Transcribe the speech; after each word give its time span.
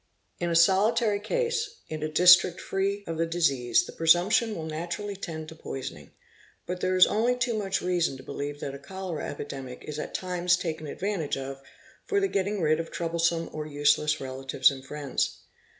In 0.39 0.49
a 0.49 0.55
solitary 0.55 1.19
case, 1.19 1.75
in 1.87 2.01
a 2.01 2.09
district 2.09 2.59
free' 2.59 3.03
of 3.07 3.19
the 3.19 3.27
disease, 3.27 3.85
the 3.85 3.91
presumption 3.91 4.55
will 4.55 4.65
naturally 4.65 5.15
tend 5.15 5.47
to 5.49 5.55
poisoning; 5.55 6.09
but' 6.65 6.79
there 6.81 6.95
is 6.95 7.05
only 7.05 7.35
too 7.37 7.53
much 7.53 7.83
reason 7.83 8.17
to 8.17 8.23
believe 8.23 8.61
that 8.61 8.73
a 8.73 8.79
cholera 8.79 9.29
epidemic 9.29 9.83
is 9.87 9.99
at 9.99 10.15
times 10.15 10.57
taken 10.57 10.87
advantage 10.87 11.37
of 11.37 11.61
for 12.07 12.19
the 12.19 12.27
getting 12.27 12.61
rid 12.63 12.79
of 12.79 12.89
troublesome 12.89 13.47
or 13.53 13.67
useless; 13.67 14.15
velatives 14.15 14.71
and 14.71 14.83
friends. 14.87 15.43